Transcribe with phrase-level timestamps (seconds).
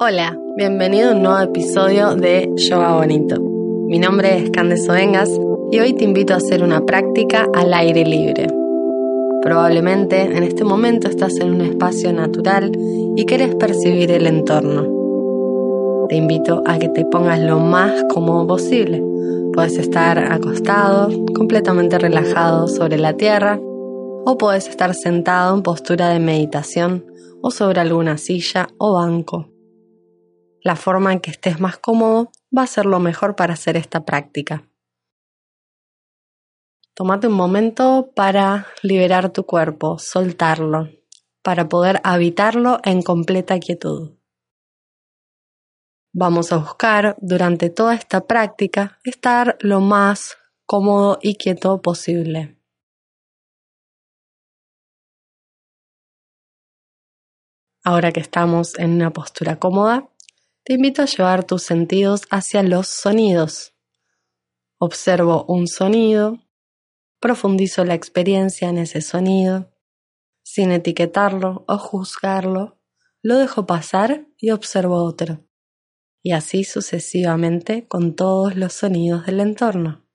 [0.00, 3.40] Hola, bienvenido a un nuevo episodio de Yoga Bonito.
[3.40, 5.28] Mi nombre es Candeso Vengas
[5.72, 8.46] y hoy te invito a hacer una práctica al aire libre.
[9.42, 12.70] Probablemente en este momento estás en un espacio natural
[13.16, 16.06] y quieres percibir el entorno.
[16.08, 19.02] Te invito a que te pongas lo más cómodo posible.
[19.52, 23.58] Puedes estar acostado, completamente relajado sobre la tierra,
[24.24, 27.04] o puedes estar sentado en postura de meditación
[27.42, 29.57] o sobre alguna silla o banco.
[30.68, 34.04] La forma en que estés más cómodo va a ser lo mejor para hacer esta
[34.04, 34.68] práctica.
[36.94, 40.90] Tómate un momento para liberar tu cuerpo, soltarlo,
[41.42, 44.18] para poder habitarlo en completa quietud.
[46.12, 52.58] Vamos a buscar durante toda esta práctica estar lo más cómodo y quieto posible.
[57.82, 60.10] Ahora que estamos en una postura cómoda,
[60.68, 63.72] te invito a llevar tus sentidos hacia los sonidos.
[64.76, 66.40] Observo un sonido,
[67.20, 69.72] profundizo la experiencia en ese sonido,
[70.42, 72.78] sin etiquetarlo o juzgarlo,
[73.22, 75.42] lo dejo pasar y observo otro,
[76.22, 80.06] y así sucesivamente con todos los sonidos del entorno.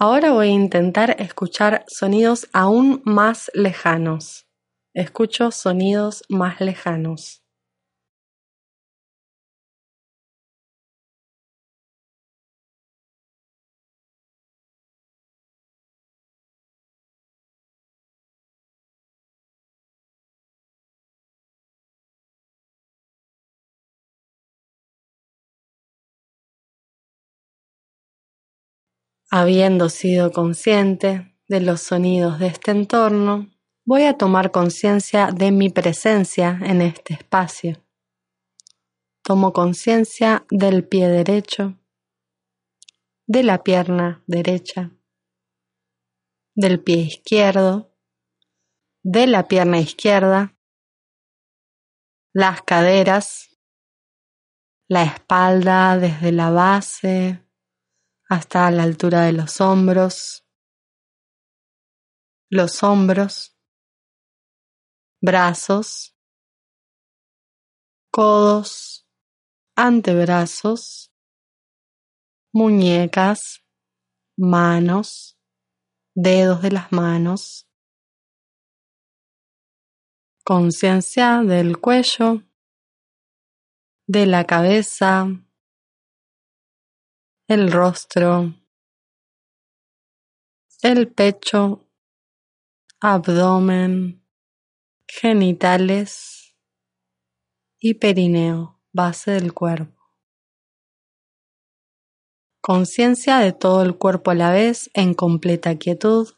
[0.00, 4.48] Ahora voy a intentar escuchar sonidos aún más lejanos.
[4.92, 7.43] Escucho sonidos más lejanos.
[29.36, 33.50] Habiendo sido consciente de los sonidos de este entorno,
[33.84, 37.84] voy a tomar conciencia de mi presencia en este espacio.
[39.24, 41.76] Tomo conciencia del pie derecho,
[43.26, 44.92] de la pierna derecha,
[46.54, 47.92] del pie izquierdo,
[49.02, 50.56] de la pierna izquierda,
[52.32, 53.48] las caderas,
[54.86, 57.43] la espalda desde la base
[58.28, 60.46] hasta la altura de los hombros,
[62.50, 63.56] los hombros,
[65.20, 66.16] brazos,
[68.10, 69.06] codos,
[69.76, 71.12] antebrazos,
[72.52, 73.64] muñecas,
[74.36, 75.38] manos,
[76.14, 77.68] dedos de las manos,
[80.44, 82.42] conciencia del cuello,
[84.06, 85.26] de la cabeza,
[87.46, 88.54] el rostro,
[90.82, 91.86] el pecho,
[93.00, 94.24] abdomen,
[95.06, 96.56] genitales
[97.78, 100.00] y perineo, base del cuerpo.
[102.62, 106.32] Conciencia de todo el cuerpo a la vez en completa quietud.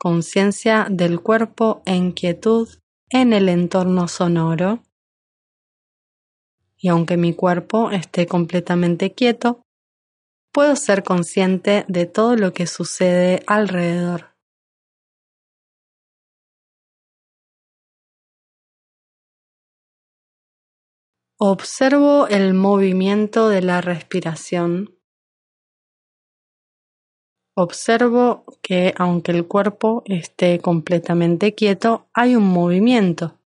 [0.00, 2.68] Conciencia del cuerpo en quietud
[3.08, 4.82] en el entorno sonoro
[6.80, 9.62] y aunque mi cuerpo esté completamente quieto,
[10.52, 14.30] puedo ser consciente de todo lo que sucede alrededor.
[21.38, 24.98] Observo el movimiento de la respiración.
[27.56, 33.39] Observo que aunque el cuerpo esté completamente quieto, hay un movimiento.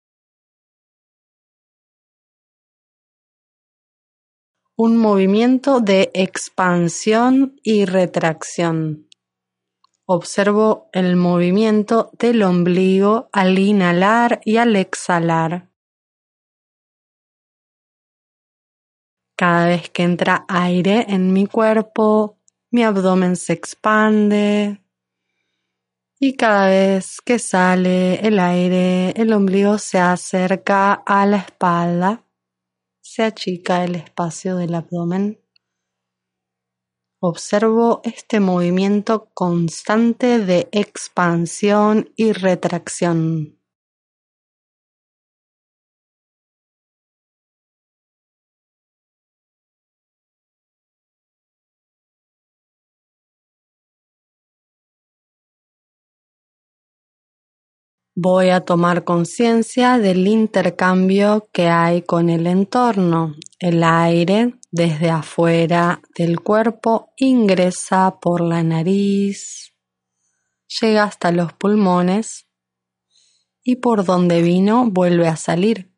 [4.75, 9.07] Un movimiento de expansión y retracción.
[10.05, 15.69] Observo el movimiento del ombligo al inhalar y al exhalar.
[19.37, 22.39] Cada vez que entra aire en mi cuerpo,
[22.71, 24.81] mi abdomen se expande
[26.19, 32.22] y cada vez que sale el aire, el ombligo se acerca a la espalda
[33.13, 35.39] se achica el espacio del abdomen.
[37.21, 43.59] Observo este movimiento constante de expansión y retracción.
[58.15, 63.35] Voy a tomar conciencia del intercambio que hay con el entorno.
[63.57, 69.73] El aire desde afuera del cuerpo ingresa por la nariz,
[70.79, 72.47] llega hasta los pulmones
[73.63, 75.91] y por donde vino vuelve a salir.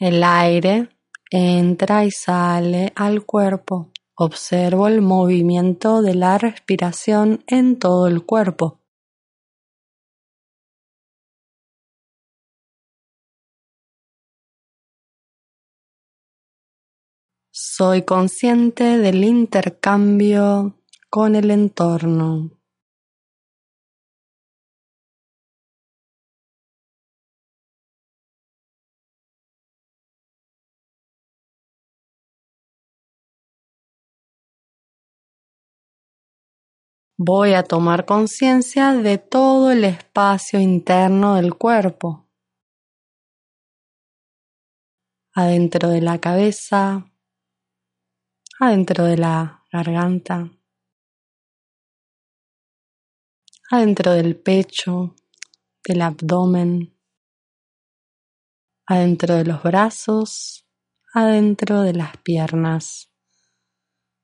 [0.00, 0.88] El aire
[1.30, 3.92] entra y sale al cuerpo.
[4.16, 8.80] Observo el movimiento de la respiración en todo el cuerpo.
[17.78, 20.74] Soy consciente del intercambio
[21.08, 22.50] con el entorno.
[37.16, 42.26] Voy a tomar conciencia de todo el espacio interno del cuerpo.
[45.32, 47.08] Adentro de la cabeza,
[48.60, 50.50] adentro de la garganta,
[53.70, 55.14] adentro del pecho,
[55.86, 56.98] del abdomen,
[58.84, 60.66] adentro de los brazos,
[61.14, 63.12] adentro de las piernas,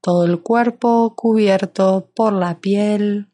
[0.03, 3.31] todo el cuerpo cubierto por la piel.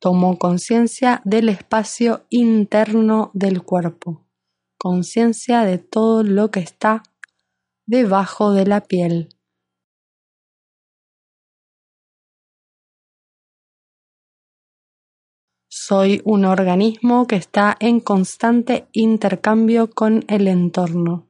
[0.00, 4.26] Tomo conciencia del espacio interno del cuerpo,
[4.76, 7.04] conciencia de todo lo que está
[7.86, 9.28] debajo de la piel.
[15.72, 21.26] Soy un organismo que está en constante intercambio con el entorno.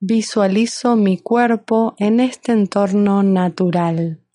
[0.00, 4.27] Visualizo mi cuerpo en este entorno natural.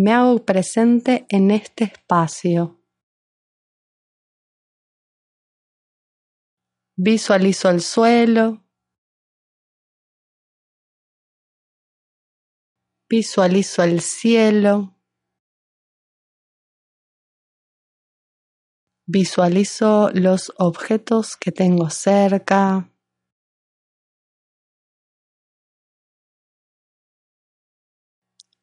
[0.00, 2.80] Me hago presente en este espacio.
[6.96, 8.64] Visualizo el suelo.
[13.10, 14.94] Visualizo el cielo.
[19.04, 22.88] Visualizo los objetos que tengo cerca.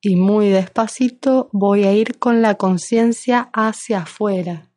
[0.05, 4.71] Y muy despacito voy a ir con la conciencia hacia afuera.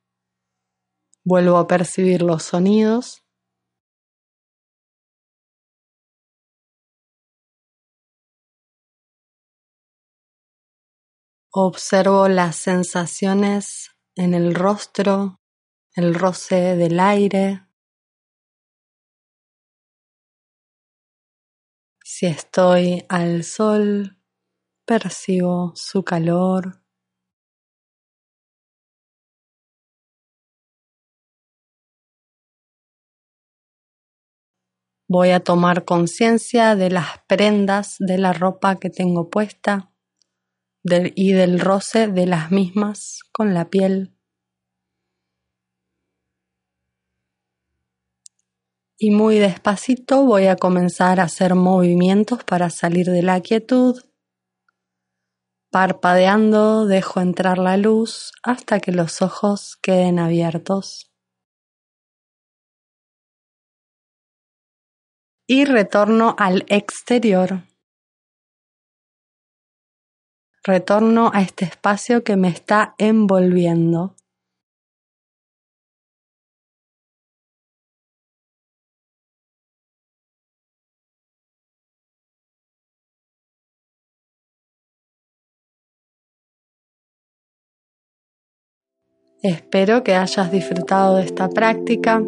[1.23, 3.27] Vuelvo a percibir los sonidos.
[11.53, 15.43] Observo las sensaciones en el rostro,
[15.93, 17.67] el roce del aire.
[22.03, 24.18] Si estoy al sol,
[24.89, 26.83] percibo su calor.
[35.07, 39.93] Voy a tomar conciencia de las prendas de la ropa que tengo puesta
[40.83, 44.15] y del roce de las mismas con la piel.
[48.97, 54.08] Y muy despacito voy a comenzar a hacer movimientos para salir de la quietud
[55.71, 61.13] Parpadeando dejo entrar la luz hasta que los ojos queden abiertos.
[65.47, 67.65] Y retorno al exterior.
[70.65, 74.17] Retorno a este espacio que me está envolviendo.
[89.43, 92.21] Espero que hayas disfrutado de esta práctica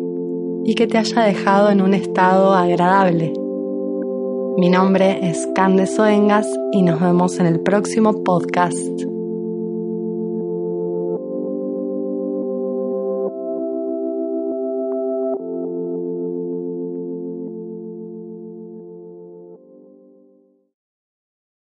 [0.64, 3.32] y que te haya dejado en un estado agradable.
[4.56, 8.78] Mi nombre es Candes Oengas y nos vemos en el próximo podcast.